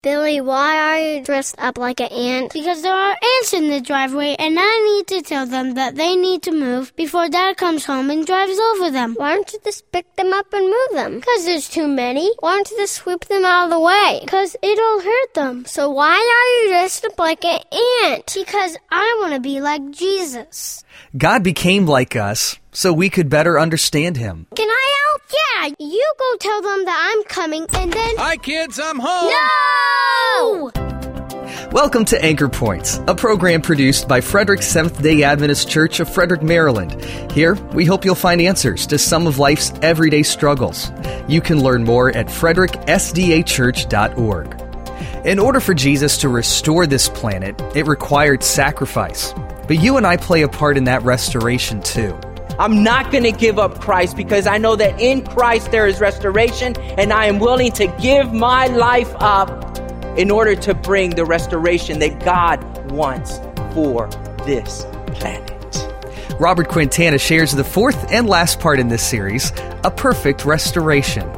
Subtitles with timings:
[0.00, 2.52] Billy, why are you dressed up like an ant?
[2.52, 6.14] Because there are ants in the driveway and I need to tell them that they
[6.14, 9.14] need to move before Dad comes home and drives over them.
[9.18, 11.16] Why don't you just pick them up and move them?
[11.16, 12.32] Because there's too many.
[12.38, 14.20] Why don't you just sweep them out of the way?
[14.22, 15.64] Because it'll hurt them.
[15.64, 17.58] So why are you dressed up like an
[18.04, 18.32] ant?
[18.32, 20.84] Because I want to be like Jesus.
[21.16, 24.46] God became like us so we could better understand him.
[24.54, 25.22] Can I help?
[25.32, 28.16] Yeah, you go tell them that I'm coming and then.
[28.16, 29.30] Hi, kids, I'm home.
[29.30, 30.70] No!
[31.72, 36.42] Welcome to Anchor Points, a program produced by Frederick Seventh day Adventist Church of Frederick,
[36.42, 37.02] Maryland.
[37.32, 40.90] Here, we hope you'll find answers to some of life's everyday struggles.
[41.28, 45.26] You can learn more at fredericksdachurch.org.
[45.26, 49.34] In order for Jesus to restore this planet, it required sacrifice.
[49.68, 52.18] But you and I play a part in that restoration too.
[52.58, 56.00] I'm not going to give up Christ because I know that in Christ there is
[56.00, 59.78] restoration, and I am willing to give my life up
[60.18, 63.38] in order to bring the restoration that God wants
[63.74, 64.08] for
[64.44, 65.54] this planet.
[66.40, 69.52] Robert Quintana shares the fourth and last part in this series
[69.84, 71.30] A Perfect Restoration.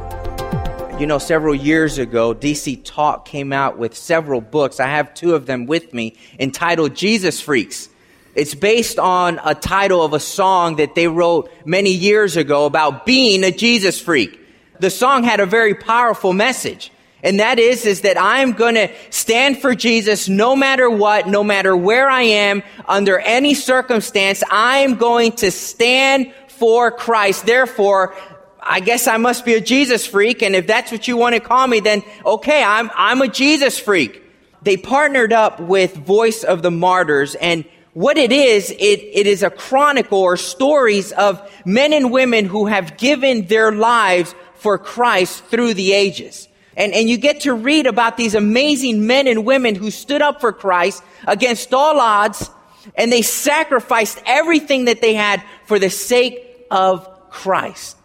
[0.99, 4.79] You know, several years ago, DC Talk came out with several books.
[4.79, 7.89] I have two of them with me entitled Jesus Freaks.
[8.33, 13.05] It's based on a title of a song that they wrote many years ago about
[13.05, 14.39] being a Jesus freak.
[14.79, 16.91] The song had a very powerful message.
[17.23, 21.43] And that is, is that I'm going to stand for Jesus no matter what, no
[21.43, 27.45] matter where I am, under any circumstance, I'm going to stand for Christ.
[27.45, 28.15] Therefore,
[28.59, 30.41] I guess I must be a Jesus freak.
[30.41, 33.77] And if that's what you want to call me, then okay, I'm, I'm a Jesus
[33.77, 34.23] freak.
[34.63, 39.43] They partnered up with Voice of the Martyrs and what it is, it, it is
[39.43, 45.43] a chronicle or stories of men and women who have given their lives for Christ
[45.45, 46.47] through the ages.
[46.77, 50.39] And, and you get to read about these amazing men and women who stood up
[50.39, 52.49] for Christ against all odds
[52.95, 57.97] and they sacrificed everything that they had for the sake of Christ.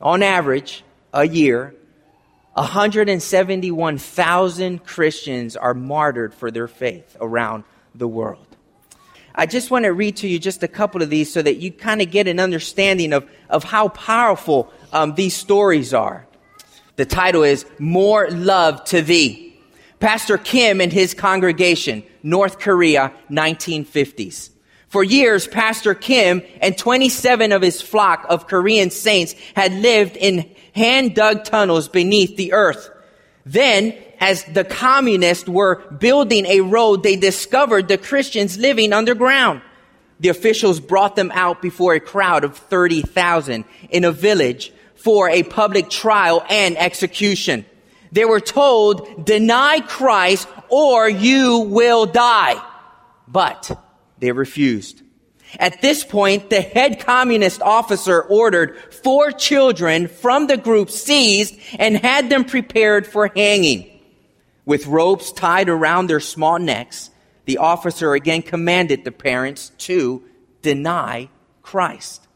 [0.00, 0.82] On average,
[1.12, 1.74] a year,
[2.54, 7.64] 171,000 Christians are martyred for their faith around
[7.94, 8.45] the world.
[9.38, 11.70] I just want to read to you just a couple of these so that you
[11.70, 16.26] kind of get an understanding of, of how powerful um, these stories are.
[16.96, 19.54] The title is More Love to Thee.
[20.00, 24.50] Pastor Kim and his congregation, North Korea, 1950s.
[24.88, 30.50] For years, Pastor Kim and 27 of his flock of Korean saints had lived in
[30.74, 32.88] hand dug tunnels beneath the earth.
[33.44, 39.62] Then, as the communists were building a road, they discovered the Christians living underground.
[40.20, 45.42] The officials brought them out before a crowd of 30,000 in a village for a
[45.42, 47.66] public trial and execution.
[48.12, 52.62] They were told, deny Christ or you will die.
[53.28, 53.78] But
[54.18, 55.02] they refused.
[55.58, 61.96] At this point, the head communist officer ordered four children from the group seized and
[61.96, 63.95] had them prepared for hanging.
[64.66, 67.10] With ropes tied around their small necks,
[67.46, 70.22] the officer again commanded the parents to
[70.60, 71.30] deny
[71.62, 72.26] Christ.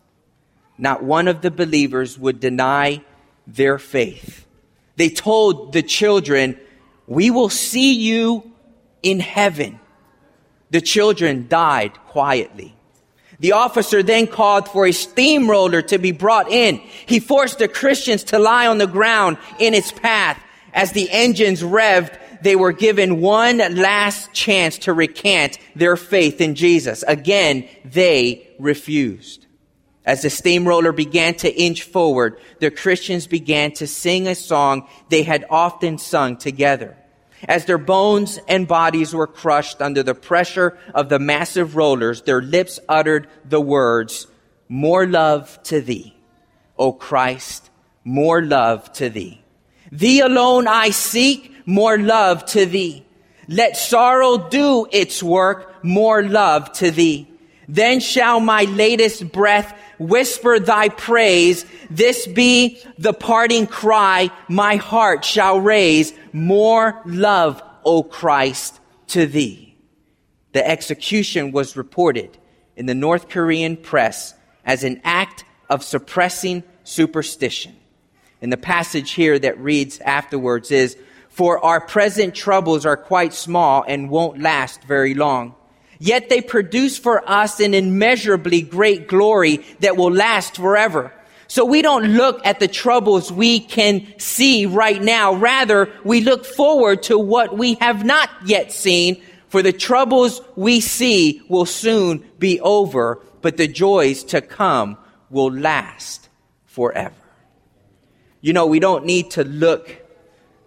[0.78, 3.02] Not one of the believers would deny
[3.46, 4.46] their faith.
[4.96, 6.58] They told the children,
[7.06, 8.52] We will see you
[9.02, 9.80] in heaven.
[10.70, 12.76] The children died quietly.
[13.40, 16.76] The officer then called for a steamroller to be brought in.
[17.06, 20.40] He forced the Christians to lie on the ground in its path.
[20.72, 26.54] As the engines revved, they were given one last chance to recant their faith in
[26.54, 27.02] Jesus.
[27.06, 29.46] Again, they refused.
[30.04, 35.22] As the steamroller began to inch forward, the Christians began to sing a song they
[35.22, 36.96] had often sung together.
[37.46, 42.42] As their bones and bodies were crushed under the pressure of the massive rollers, their
[42.42, 44.26] lips uttered the words,
[44.68, 46.14] More love to thee,
[46.78, 47.70] O Christ,
[48.04, 49.42] more love to thee.
[49.92, 53.04] Thee alone I seek, more love to thee.
[53.48, 57.28] Let sorrow do its work, more love to thee.
[57.68, 61.64] Then shall my latest breath whisper thy praise.
[61.88, 66.12] This be the parting cry my heart shall raise.
[66.32, 69.76] More love, O Christ, to thee.
[70.52, 72.36] The execution was reported
[72.74, 74.34] in the North Korean press
[74.64, 77.76] as an act of suppressing superstition.
[78.42, 80.96] And the passage here that reads afterwards is,
[81.30, 85.54] For our present troubles are quite small and won't last very long.
[85.98, 91.12] Yet they produce for us an immeasurably great glory that will last forever.
[91.46, 95.34] So we don't look at the troubles we can see right now.
[95.34, 99.22] Rather, we look forward to what we have not yet seen.
[99.48, 104.96] For the troubles we see will soon be over, but the joys to come
[105.28, 106.28] will last
[106.66, 107.14] forever.
[108.40, 109.99] You know, we don't need to look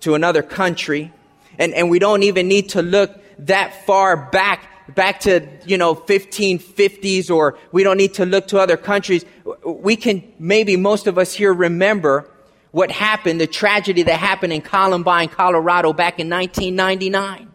[0.03, 1.11] to another country,
[1.57, 5.95] and, and we don't even need to look that far back back to, you know,
[5.95, 9.23] 1550s or we don't need to look to other countries.
[9.65, 12.29] We can, maybe most of us here remember
[12.71, 17.52] what happened, the tragedy that happened in Columbine, Colorado back in 1999.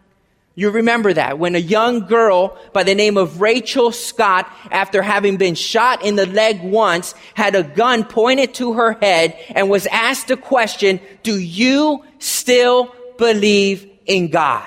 [0.59, 5.37] You remember that when a young girl by the name of Rachel Scott, after having
[5.37, 9.87] been shot in the leg once, had a gun pointed to her head and was
[9.87, 14.67] asked the question, do you still believe in God?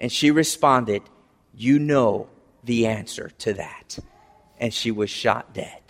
[0.00, 1.02] And she responded,
[1.54, 2.30] You know
[2.64, 3.98] the answer to that.
[4.58, 5.82] And she was shot dead.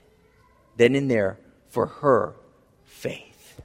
[0.77, 1.39] Then and there
[1.69, 2.35] for her
[2.83, 3.61] faith.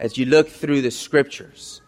[0.00, 1.82] As you look through the scriptures,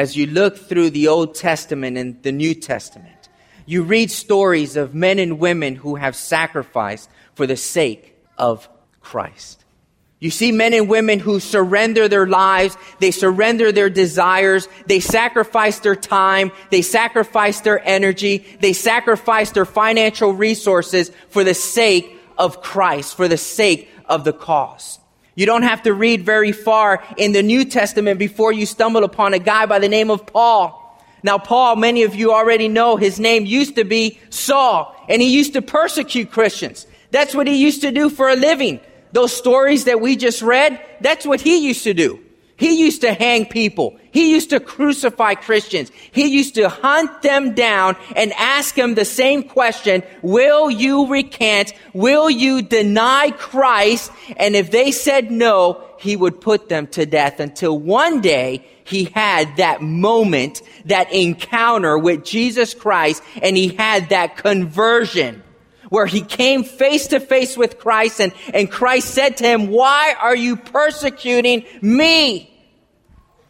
[0.00, 3.28] as you look through the Old Testament and the New Testament,
[3.66, 8.66] you read stories of men and women who have sacrificed for the sake of
[9.02, 9.62] Christ.
[10.18, 15.80] You see men and women who surrender their lives, they surrender their desires, they sacrifice
[15.80, 22.62] their time, they sacrifice their energy, they sacrifice their financial resources for the sake of
[22.62, 24.99] Christ, for the sake of the cause.
[25.34, 29.34] You don't have to read very far in the New Testament before you stumble upon
[29.34, 30.76] a guy by the name of Paul.
[31.22, 35.28] Now, Paul, many of you already know his name used to be Saul, and he
[35.28, 36.86] used to persecute Christians.
[37.10, 38.80] That's what he used to do for a living
[39.12, 42.20] those stories that we just read, that's what he used to do.
[42.60, 43.98] He used to hang people.
[44.12, 45.90] He used to crucify Christians.
[46.12, 51.72] He used to hunt them down and ask them the same question, will you recant?
[51.94, 54.12] Will you deny Christ?
[54.36, 59.04] And if they said no, he would put them to death until one day he
[59.04, 65.42] had that moment, that encounter with Jesus Christ, and he had that conversion
[65.90, 70.14] where he came face to face with Christ and, and Christ said to him, why
[70.18, 72.46] are you persecuting me?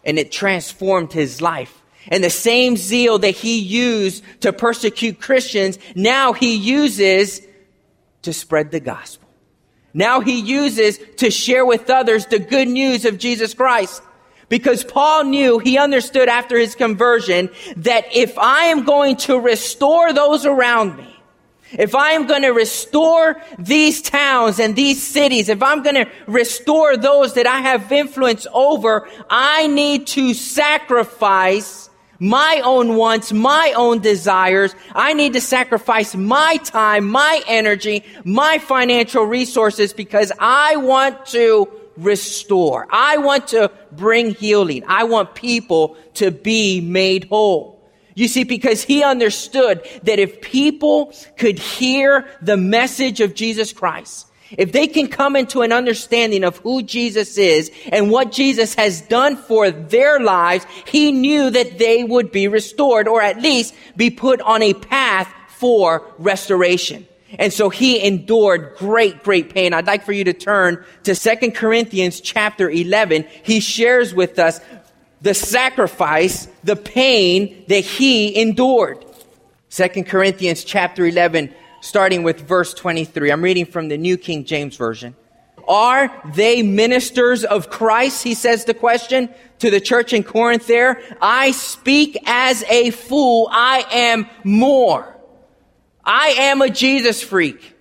[0.05, 1.77] And it transformed his life.
[2.09, 7.43] And the same zeal that he used to persecute Christians, now he uses
[8.23, 9.29] to spread the gospel.
[9.93, 14.03] Now he uses to share with others the good news of Jesus Christ.
[14.49, 20.13] Because Paul knew, he understood after his conversion, that if I am going to restore
[20.13, 21.20] those around me,
[21.73, 26.11] if I am going to restore these towns and these cities, if I'm going to
[26.27, 31.91] restore those that I have influence over, I need to sacrifice
[32.21, 34.75] my own wants, my own desires.
[34.95, 41.71] I need to sacrifice my time, my energy, my financial resources because I want to
[41.97, 42.87] restore.
[42.91, 44.85] I want to bring healing.
[44.87, 47.80] I want people to be made whole.
[48.21, 54.27] You see, because he understood that if people could hear the message of Jesus Christ,
[54.59, 59.01] if they can come into an understanding of who Jesus is and what Jesus has
[59.01, 64.11] done for their lives, he knew that they would be restored or at least be
[64.11, 67.07] put on a path for restoration.
[67.39, 69.73] And so he endured great, great pain.
[69.73, 73.25] I'd like for you to turn to 2 Corinthians chapter 11.
[73.45, 74.61] He shares with us
[75.21, 79.05] the sacrifice, the pain that he endured.
[79.69, 83.31] Second Corinthians chapter 11, starting with verse 23.
[83.31, 85.15] I'm reading from the New King James Version.
[85.69, 88.25] Are they ministers of Christ?
[88.25, 89.29] He says the question
[89.61, 91.01] to the church in Corinth there.
[91.21, 93.49] I speak as a fool.
[93.53, 95.17] I am more.
[96.05, 97.77] I am a Jesus freak.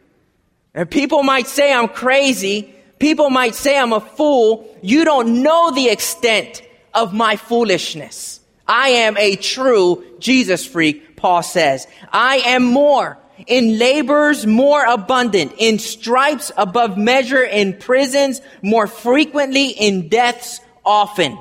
[0.75, 2.75] And people might say I'm crazy.
[2.99, 4.77] People might say I'm a fool.
[4.83, 6.61] You don't know the extent
[6.93, 8.39] of my foolishness.
[8.67, 11.87] I am a true Jesus freak, Paul says.
[12.11, 13.17] I am more
[13.47, 21.39] in labors more abundant, in stripes above measure, in prisons more frequently, in deaths often.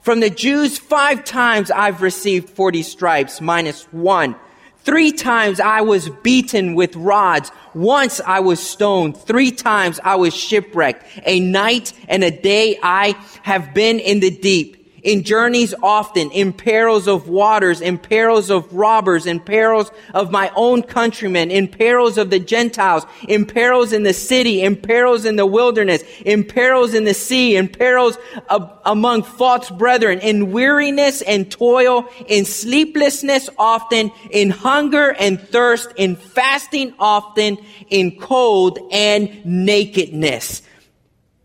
[0.00, 4.36] From the Jews, five times I've received 40 stripes minus one.
[4.78, 7.52] Three times I was beaten with rods.
[7.74, 9.18] Once I was stoned.
[9.18, 11.04] Three times I was shipwrecked.
[11.26, 16.52] A night and a day I have been in the deep in journeys often, in
[16.52, 22.18] perils of waters, in perils of robbers, in perils of my own countrymen, in perils
[22.18, 26.94] of the Gentiles, in perils in the city, in perils in the wilderness, in perils
[26.94, 33.48] in the sea, in perils of, among false brethren, in weariness and toil, in sleeplessness
[33.58, 40.62] often, in hunger and thirst, in fasting often, in cold and nakedness.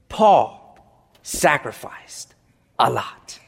[0.10, 0.78] Paul
[1.24, 2.34] sacrificed
[2.78, 3.40] a lot.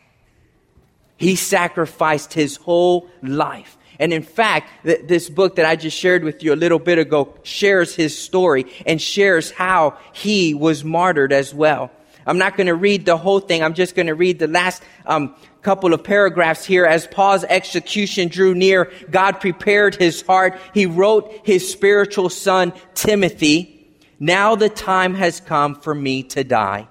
[1.25, 3.79] He sacrificed his whole life.
[3.99, 6.99] And in fact, th- this book that I just shared with you a little bit
[6.99, 11.89] ago shares his story and shares how he was martyred as well.
[12.27, 13.63] I'm not going to read the whole thing.
[13.63, 16.85] I'm just going to read the last um, couple of paragraphs here.
[16.85, 20.59] As Paul's execution drew near, God prepared his heart.
[20.75, 23.89] He wrote his spiritual son, Timothy.
[24.19, 26.87] Now the time has come for me to die.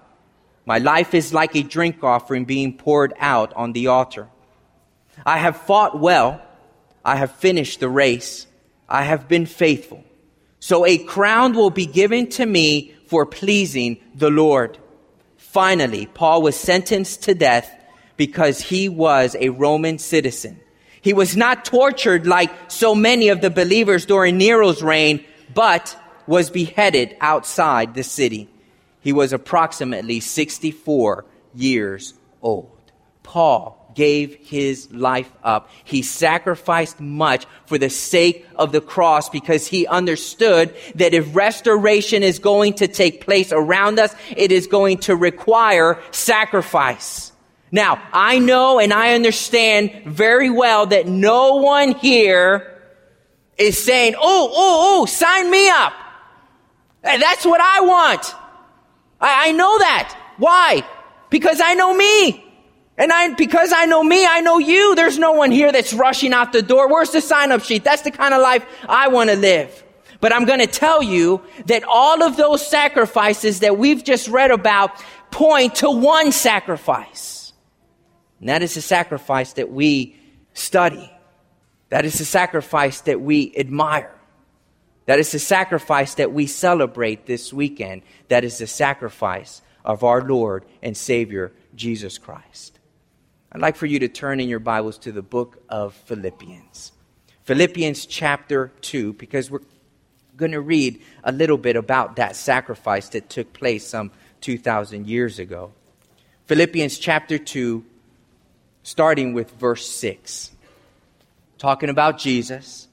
[0.67, 4.29] My life is like a drink offering being poured out on the altar.
[5.25, 6.43] I have fought well.
[7.05, 8.47] I have finished the race.
[8.89, 10.03] I have been faithful.
[10.61, 14.79] So a crown will be given to me for pleasing the Lord.
[15.37, 17.71] Finally, Paul was sentenced to death
[18.17, 20.61] because he was a Roman citizen.
[21.03, 26.49] He was not tortured like so many of the believers during Nero's reign, but was
[26.49, 28.49] beheaded outside the city.
[29.05, 32.71] He was approximately 64 years old.
[33.23, 35.69] Paul gave his life up.
[35.85, 42.23] He sacrificed much for the sake of the cross because he understood that if restoration
[42.23, 47.31] is going to take place around us, it is going to require sacrifice.
[47.71, 52.81] Now, I know and I understand very well that no one here
[53.59, 55.93] is saying, oh, oh, oh, sign me up.
[57.03, 58.35] That's what I want.
[59.21, 60.17] I, I know that.
[60.37, 60.87] Why?
[61.31, 62.45] Because I know me.
[62.97, 64.95] And I, because I know me, I know you.
[64.95, 66.89] There's no one here that's rushing out the door.
[66.89, 67.83] Where's the sign up sheet?
[67.83, 69.83] That's the kind of life I want to live.
[70.21, 74.53] But I'm going to tell you that all of those sacrifices that we've just read
[74.53, 77.53] about point to one sacrifice.
[78.39, 80.17] And that is the sacrifice that we
[80.53, 81.11] study.
[81.89, 84.15] That is the sacrifice that we admire.
[85.07, 88.03] That is the sacrifice that we celebrate this weekend.
[88.29, 92.79] That is the sacrifice of our Lord and Savior, Jesus Christ.
[93.53, 96.93] I'd like for you to turn in your Bibles to the book of Philippians.
[97.45, 99.61] Philippians chapter 2, because we're
[100.37, 105.39] going to read a little bit about that sacrifice that took place some 2,000 years
[105.39, 105.73] ago.
[106.47, 107.85] Philippians chapter 2,
[108.83, 110.51] starting with verse 6,
[111.59, 112.84] talking about Jesus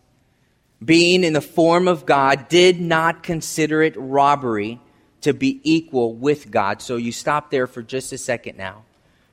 [0.83, 4.79] being in the form of God, did not consider it robbery
[5.21, 6.81] to be equal with God.
[6.81, 8.83] So you stop there for just a second now.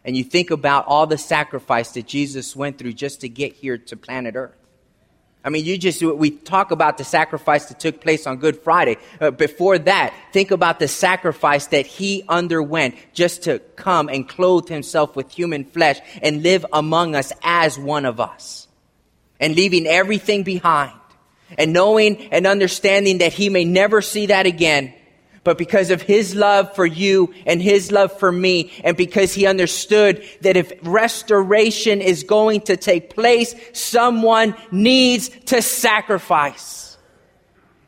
[0.05, 3.79] And you think about all the sacrifice that Jesus went through just to get here
[3.79, 4.55] to planet Earth.
[5.45, 8.99] I mean, you just, we talk about the sacrifice that took place on Good Friday.
[9.21, 14.69] Uh, before that, think about the sacrifice that he underwent just to come and clothe
[14.69, 18.67] himself with human flesh and live among us as one of us.
[19.41, 20.98] And leaving everything behind
[21.57, 24.93] and knowing and understanding that he may never see that again.
[25.45, 29.47] But because of his love for you and his love for me, and because he
[29.47, 36.99] understood that if restoration is going to take place, someone needs to sacrifice.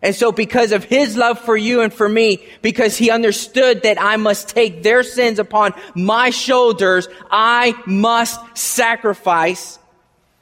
[0.02, 4.00] And so because of his love for you and for me, because he understood that
[4.00, 9.78] I must take their sins upon my shoulders, I must sacrifice.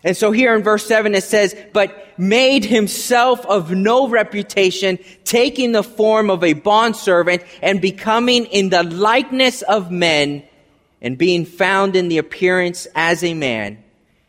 [0.04, 5.72] And so here in verse 7 it says, but made himself of no reputation, taking
[5.72, 10.44] the form of a bondservant and becoming in the likeness of men
[11.00, 13.82] and being found in the appearance as a man,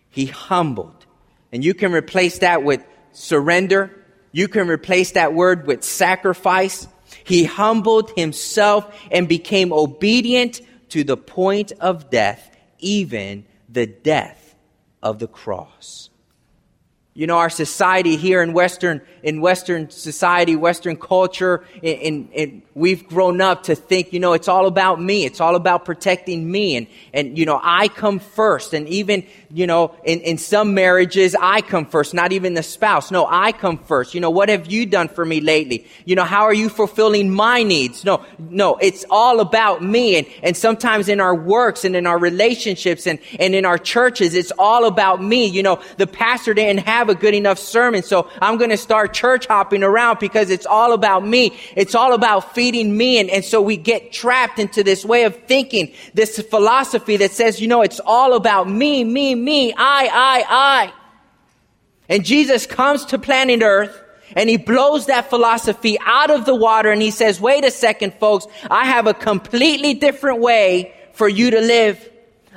[0.09, 1.05] he humbled.
[1.51, 3.91] And you can replace that with surrender.
[4.31, 6.87] You can replace that word with sacrifice.
[7.23, 14.38] He humbled himself and became obedient to the point of death, even the death
[15.01, 16.09] of the cross.
[17.15, 23.09] You know, our society here in Western, in Western society, Western culture, in, in, we've
[23.09, 25.25] grown up to think, you know, it's all about me.
[25.25, 26.77] It's all about protecting me.
[26.77, 28.73] And, and, you know, I come first.
[28.73, 33.09] And even, you know, in, in some marriages, I come first, not even the spouse.
[33.09, 34.13] No, I come first.
[34.13, 35.87] You know, what have you done for me lately?
[36.05, 38.05] You know, how are you fulfilling my needs?
[38.05, 40.17] No, no, it's all about me.
[40.17, 44.35] And, and sometimes in our works and in our relationships and, and in our churches,
[44.35, 45.47] it's all about me.
[45.47, 49.15] You know, the pastor didn't have a good enough sermon, so I'm going to start
[49.15, 51.57] church hopping around because it's all about me.
[51.75, 53.17] It's all about feeding me.
[53.17, 57.59] And, and so we get trapped into this way of thinking, this philosophy that says,
[57.59, 60.93] you know, it's all about me, me, me, I, I, I.
[62.07, 64.03] And Jesus comes to planet earth
[64.35, 68.13] and he blows that philosophy out of the water and he says, wait a second,
[68.15, 72.09] folks, I have a completely different way for you to live.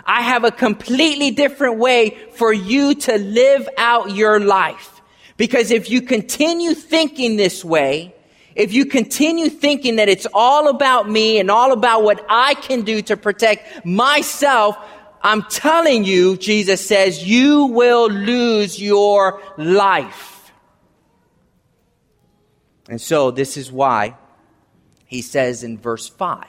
[0.05, 5.01] I have a completely different way for you to live out your life.
[5.37, 8.15] Because if you continue thinking this way,
[8.55, 12.83] if you continue thinking that it's all about me and all about what I can
[12.83, 14.77] do to protect myself,
[15.23, 20.53] I'm telling you, Jesus says, you will lose your life.
[22.89, 24.17] And so this is why
[25.07, 26.45] he says in verse 5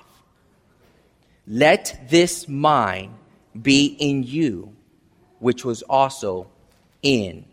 [1.48, 3.14] Let this mind
[3.60, 4.76] be in you,
[5.40, 6.48] which was also
[7.04, 7.46] in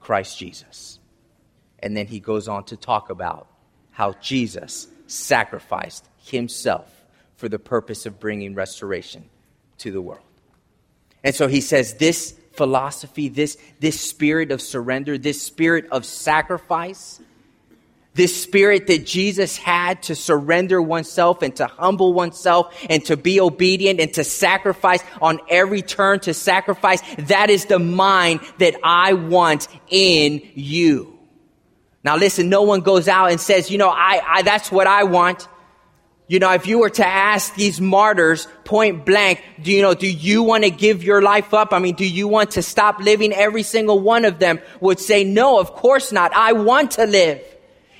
[0.00, 0.98] Christ Jesus.
[1.78, 3.48] And then he goes on to talk about
[3.92, 6.92] how Jesus sacrificed himself
[7.36, 9.24] for the purpose of bringing restoration
[9.78, 10.20] to the world.
[11.26, 17.20] And so he says this philosophy, this, this spirit of surrender, this spirit of sacrifice,
[18.14, 23.40] this spirit that Jesus had to surrender oneself and to humble oneself and to be
[23.40, 27.02] obedient and to sacrifice on every turn to sacrifice.
[27.26, 31.18] That is the mind that I want in you.
[32.04, 35.02] Now listen, no one goes out and says, you know, I, I that's what I
[35.02, 35.48] want.
[36.28, 40.10] You know, if you were to ask these martyrs point blank, do you know, do
[40.10, 41.72] you want to give your life up?
[41.72, 43.32] I mean, do you want to stop living?
[43.32, 46.32] Every single one of them would say, no, of course not.
[46.34, 47.40] I want to live.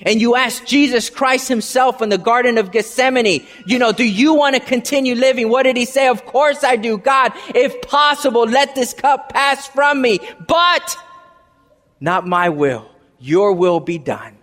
[0.01, 4.33] And you ask Jesus Christ himself in the Garden of Gethsemane, you know, do you
[4.33, 5.49] want to continue living?
[5.49, 6.07] What did he say?
[6.07, 6.97] Of course I do.
[6.97, 10.97] God, if possible, let this cup pass from me, but
[11.99, 12.89] not my will.
[13.19, 14.37] Your will be done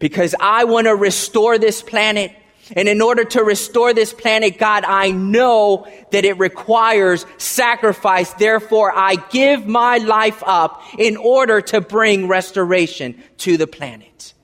[0.00, 2.32] because I want to restore this planet.
[2.76, 8.32] And in order to restore this planet, God, I know that it requires sacrifice.
[8.34, 14.34] Therefore, I give my life up in order to bring restoration to the planet.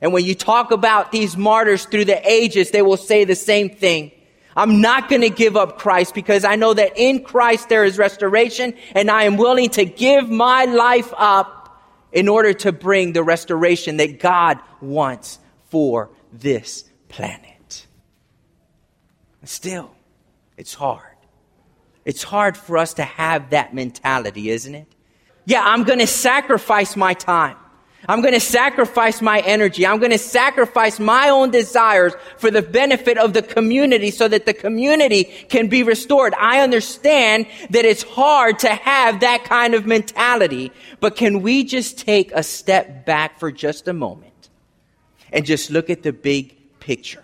[0.00, 3.70] And when you talk about these martyrs through the ages, they will say the same
[3.70, 4.12] thing.
[4.56, 7.98] I'm not going to give up Christ because I know that in Christ there is
[7.98, 11.82] restoration and I am willing to give my life up
[12.12, 17.49] in order to bring the restoration that God wants for this planet.
[19.44, 19.90] Still,
[20.56, 21.16] it's hard.
[22.04, 24.86] It's hard for us to have that mentality, isn't it?
[25.44, 27.56] Yeah, I'm going to sacrifice my time.
[28.08, 29.86] I'm going to sacrifice my energy.
[29.86, 34.46] I'm going to sacrifice my own desires for the benefit of the community so that
[34.46, 36.32] the community can be restored.
[36.34, 41.98] I understand that it's hard to have that kind of mentality, but can we just
[41.98, 44.48] take a step back for just a moment
[45.30, 47.22] and just look at the big picture?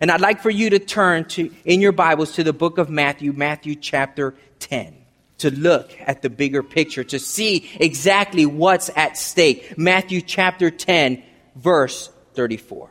[0.00, 2.88] And I'd like for you to turn to, in your Bibles to the book of
[2.88, 4.94] Matthew, Matthew chapter 10
[5.38, 9.78] to look at the bigger picture, to see exactly what's at stake.
[9.78, 11.22] Matthew chapter 10,
[11.54, 12.90] verse 34.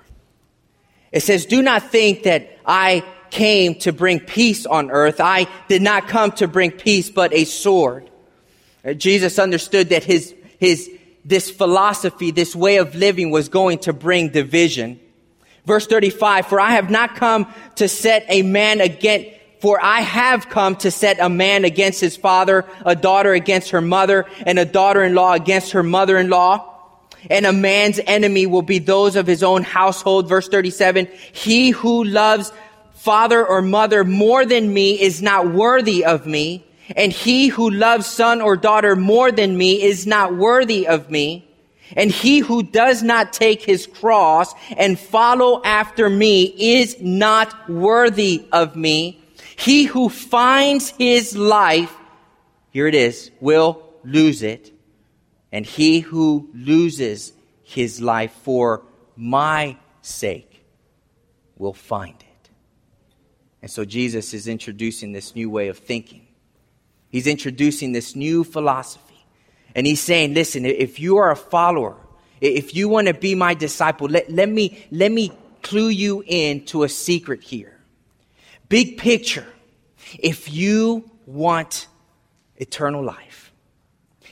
[1.12, 5.20] It says, Do not think that I came to bring peace on earth.
[5.20, 8.10] I did not come to bring peace, but a sword.
[8.86, 10.90] Uh, Jesus understood that his, his,
[11.26, 15.00] this philosophy, this way of living was going to bring division.
[15.68, 19.28] Verse 35, for I have not come to set a man against,
[19.60, 23.82] for I have come to set a man against his father, a daughter against her
[23.82, 26.74] mother, and a daughter-in-law against her mother-in-law.
[27.30, 30.30] And a man's enemy will be those of his own household.
[30.30, 32.54] Verse 37, he who loves
[32.94, 36.64] father or mother more than me is not worthy of me.
[36.96, 41.47] And he who loves son or daughter more than me is not worthy of me.
[41.96, 48.46] And he who does not take his cross and follow after me is not worthy
[48.52, 49.22] of me.
[49.56, 51.94] He who finds his life,
[52.72, 54.72] here it is, will lose it.
[55.52, 58.84] And he who loses his life for
[59.16, 60.66] my sake
[61.58, 62.50] will find it.
[63.62, 66.28] And so Jesus is introducing this new way of thinking.
[67.10, 69.07] He's introducing this new philosophy.
[69.76, 71.98] And he's saying, listen, if you are a follower,
[72.42, 76.66] if you want to be my disciple, let, let, me, let me clue you in
[76.66, 77.78] to a secret here.
[78.70, 79.48] Big picture.
[80.20, 81.88] If you want
[82.58, 83.52] eternal life,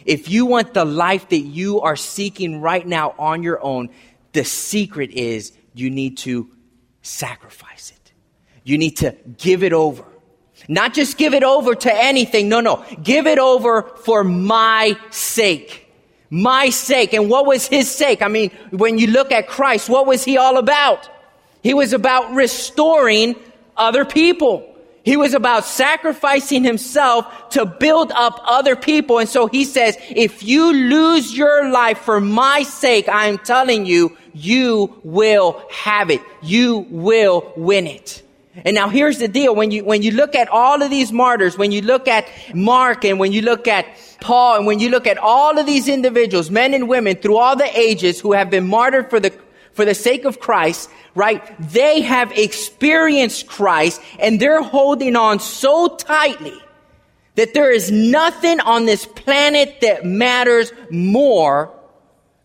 [0.06, 3.90] if you want the life that you are seeking right now on your own,
[4.34, 6.50] the secret is you need to
[7.02, 8.12] sacrifice it.
[8.64, 10.06] You need to give it over.
[10.68, 12.50] Not just give it over to anything.
[12.50, 12.84] No, no.
[13.04, 15.88] Give it over for my sake.
[16.30, 17.14] my sake.
[17.14, 18.22] And what was his sake?
[18.22, 21.10] I mean, when you look at Christ, what was he all about?
[21.64, 23.36] He was about restoring
[23.78, 24.72] other people.
[25.04, 29.20] He was about sacrificing himself to build up other people.
[29.20, 34.18] And so he says, if you lose your life for my sake, I'm telling you,
[34.34, 36.22] you will have it.
[36.42, 38.24] You will win it.
[38.64, 39.54] And now here's the deal.
[39.54, 43.04] When you, when you look at all of these martyrs, when you look at Mark
[43.04, 43.86] and when you look at
[44.22, 47.56] Paul and when you look at all of these individuals, men and women through all
[47.56, 49.34] the ages who have been martyred for the,
[49.74, 51.44] for the sake of Christ, right?
[51.60, 56.58] They have experienced Christ and they're holding on so tightly
[57.36, 61.75] that there is nothing on this planet that matters more.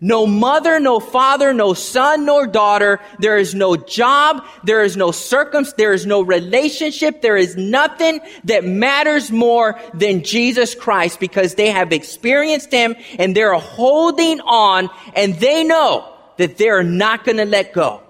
[0.01, 3.01] No mother, no father, no son, nor daughter.
[3.19, 4.43] There is no job.
[4.65, 5.77] There is no circumstance.
[5.77, 7.21] There is no relationship.
[7.21, 13.37] There is nothing that matters more than Jesus Christ because they have experienced Him and
[13.37, 18.03] they're holding on and they know that they're not going to let go.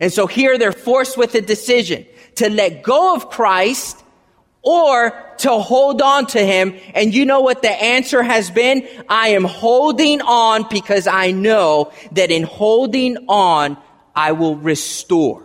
[0.00, 4.03] And so here they're forced with a decision to let go of Christ
[4.64, 6.74] or to hold on to him.
[6.94, 8.88] And you know what the answer has been?
[9.08, 13.76] I am holding on because I know that in holding on,
[14.16, 15.44] I will restore.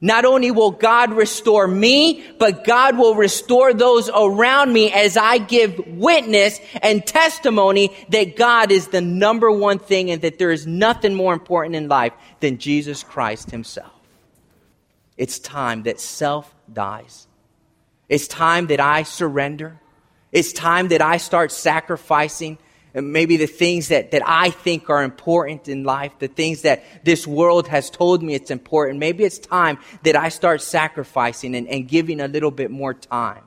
[0.00, 5.38] Not only will God restore me, but God will restore those around me as I
[5.38, 10.66] give witness and testimony that God is the number one thing and that there is
[10.66, 13.92] nothing more important in life than Jesus Christ himself.
[15.16, 17.27] It's time that self dies.
[18.08, 19.80] It's time that I surrender.
[20.32, 22.58] It's time that I start sacrificing
[22.94, 27.26] maybe the things that, that I think are important in life, the things that this
[27.26, 28.98] world has told me it's important.
[28.98, 33.42] Maybe it's time that I start sacrificing and, and giving a little bit more time.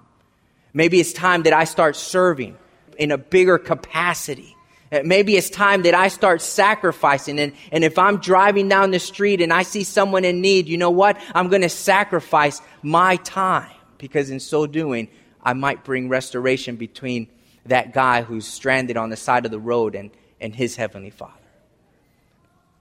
[0.73, 2.57] Maybe it's time that I start serving
[2.97, 4.55] in a bigger capacity.
[4.91, 7.39] Uh, maybe it's time that I start sacrificing.
[7.39, 10.77] And, and if I'm driving down the street and I see someone in need, you
[10.77, 11.19] know what?
[11.33, 15.07] I'm going to sacrifice my time because in so doing,
[15.41, 17.27] I might bring restoration between
[17.67, 20.09] that guy who's stranded on the side of the road and,
[20.41, 21.33] and his heavenly Father.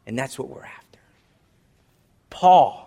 [0.06, 0.98] And that's what we're after.
[2.30, 2.86] Paul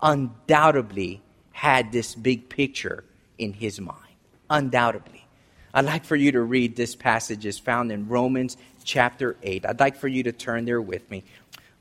[0.00, 3.04] undoubtedly had this big picture
[3.38, 3.98] in his mind.
[4.50, 5.24] Undoubtedly.
[5.72, 9.64] I'd like for you to read this passage is found in Romans chapter 8.
[9.64, 11.24] I'd like for you to turn there with me.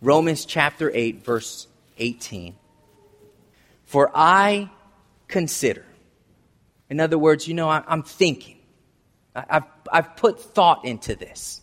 [0.02, 2.56] Romans chapter 8, verse 18.
[3.84, 4.70] For I
[5.32, 5.86] consider,
[6.90, 8.58] in other words, you know, I, am thinking,
[9.36, 11.62] I've, I've put thought into this.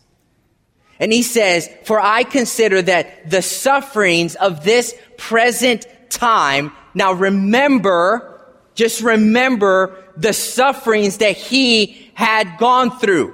[0.99, 8.41] And he says, For I consider that the sufferings of this present time, now remember,
[8.75, 13.33] just remember the sufferings that he had gone through.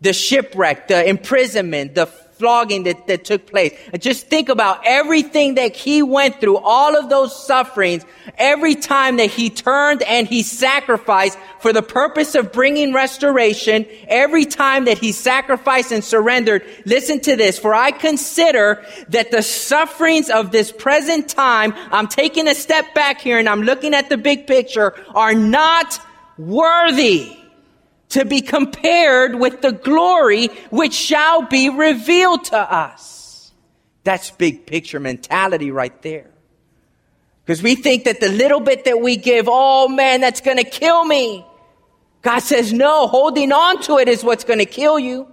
[0.00, 2.06] The shipwreck, the imprisonment, the
[2.40, 3.78] flogging that, that took place.
[3.92, 8.02] And just think about everything that he went through, all of those sufferings,
[8.38, 14.46] every time that he turned and he sacrificed for the purpose of bringing restoration, every
[14.46, 16.64] time that he sacrificed and surrendered.
[16.86, 17.58] Listen to this.
[17.58, 23.20] For I consider that the sufferings of this present time, I'm taking a step back
[23.20, 26.00] here and I'm looking at the big picture, are not
[26.38, 27.36] worthy
[28.10, 33.52] to be compared with the glory which shall be revealed to us.
[34.04, 36.30] That's big picture mentality right there.
[37.44, 40.64] Because we think that the little bit that we give, oh man, that's going to
[40.64, 41.44] kill me.
[42.22, 45.26] God says, no, holding on to it is what's going to kill you.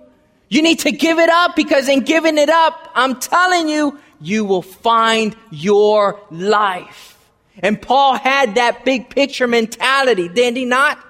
[0.50, 4.46] You need to give it up because in giving it up, I'm telling you, you
[4.46, 7.18] will find your life.
[7.60, 11.04] And Paul had that big picture mentality, didn't he not?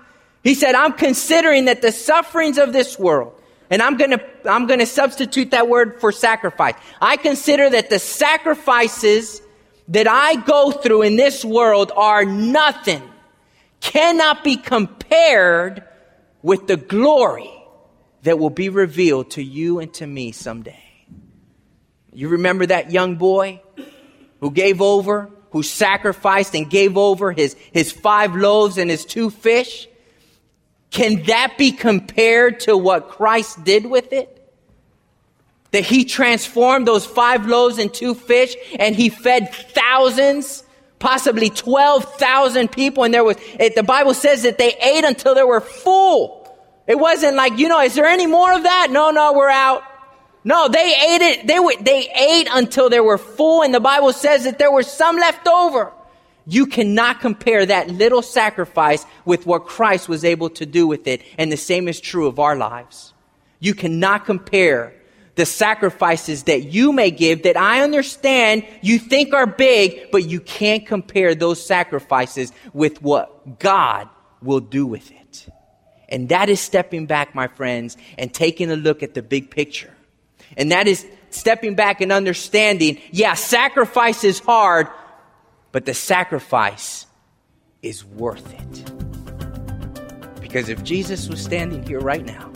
[0.47, 3.33] He said, I'm considering that the sufferings of this world,
[3.69, 6.75] and I'm gonna, I'm gonna substitute that word for sacrifice.
[7.01, 9.41] I consider that the sacrifices
[9.89, 13.03] that I go through in this world are nothing,
[13.81, 15.83] cannot be compared
[16.41, 17.51] with the glory
[18.23, 20.81] that will be revealed to you and to me someday.
[22.13, 23.61] You remember that young boy
[24.39, 29.29] who gave over, who sacrificed and gave over his, his five loaves and his two
[29.29, 29.89] fish?
[30.97, 34.33] Can that be compared to what Christ did with it?
[35.69, 40.63] That he transformed those five loaves and two fish and he fed thousands,
[40.97, 43.03] possibly 12,000 people.
[43.03, 46.51] And there was, it, the Bible says that they ate until they were full.
[46.87, 48.87] It wasn't like, you know, is there any more of that?
[48.89, 49.83] No, no, we're out.
[50.43, 51.45] No, they ate it.
[51.45, 53.61] They, were, they ate until they were full.
[53.61, 55.93] And the Bible says that there were some left over.
[56.47, 61.21] You cannot compare that little sacrifice with what Christ was able to do with it.
[61.37, 63.13] And the same is true of our lives.
[63.59, 64.93] You cannot compare
[65.35, 70.39] the sacrifices that you may give that I understand you think are big, but you
[70.39, 74.09] can't compare those sacrifices with what God
[74.41, 75.47] will do with it.
[76.09, 79.93] And that is stepping back, my friends, and taking a look at the big picture.
[80.55, 84.87] And that is stepping back and understanding, yeah, sacrifice is hard,
[85.77, 87.05] but the sacrifice
[87.83, 90.41] is worth it.
[90.41, 92.51] Because if Jesus was standing here right now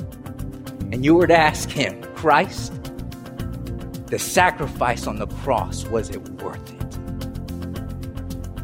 [0.92, 2.74] and you were to ask him, Christ,
[4.08, 6.98] the sacrifice on the cross, was it worth it?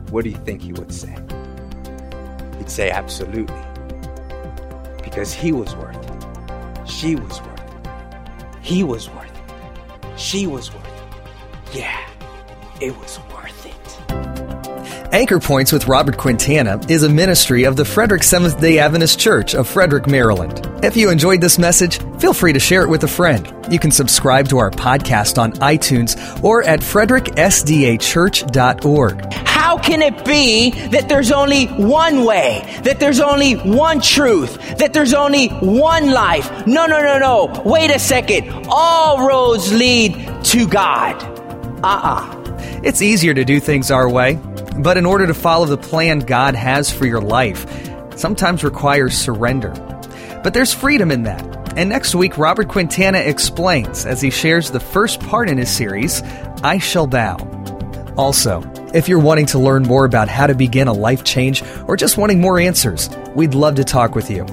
[0.09, 1.15] What do you think he would say?
[2.57, 3.61] He'd say, absolutely.
[5.03, 6.89] Because he was worth it.
[6.89, 8.63] She was worth it.
[8.63, 10.19] He was worth it.
[10.19, 11.77] She was worth it.
[11.77, 12.09] Yeah,
[12.81, 13.26] it was worth it.
[15.17, 19.55] Anchor Points with Robert Quintana is a ministry of the Frederick Seventh day Adventist Church
[19.55, 20.61] of Frederick, Maryland.
[20.83, 23.51] If you enjoyed this message, feel free to share it with a friend.
[23.67, 29.33] You can subscribe to our podcast on iTunes or at fredericksdachurch.org.
[29.33, 34.93] How can it be that there's only one way, that there's only one truth, that
[34.93, 36.47] there's only one life?
[36.67, 37.63] No, no, no, no.
[37.65, 38.67] Wait a second.
[38.69, 41.15] All roads lead to God.
[41.83, 42.43] Uh uh
[42.83, 44.39] It's easier to do things our way.
[44.79, 47.65] But in order to follow the plan God has for your life,
[48.15, 49.71] sometimes requires surrender.
[50.43, 51.77] But there's freedom in that.
[51.77, 56.21] And next week, Robert Quintana explains as he shares the first part in his series,
[56.63, 57.37] I Shall Bow.
[58.17, 58.63] Also,
[58.93, 62.17] if you're wanting to learn more about how to begin a life change or just
[62.17, 64.43] wanting more answers, we'd love to talk with you.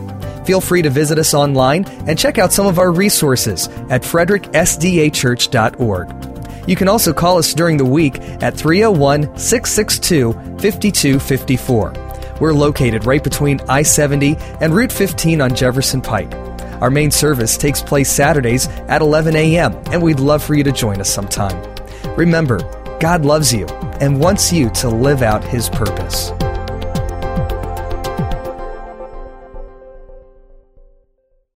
[0.45, 6.34] Feel free to visit us online and check out some of our resources at fredericksdachurch.org.
[6.67, 11.93] You can also call us during the week at 301 662 5254.
[12.41, 16.33] We're located right between I 70 and Route 15 on Jefferson Pike.
[16.81, 20.73] Our main service takes place Saturdays at 11 a.m., and we'd love for you to
[20.73, 21.75] join us sometime.
[22.17, 22.59] Remember,
[22.99, 23.67] God loves you
[24.01, 26.33] and wants you to live out His purpose.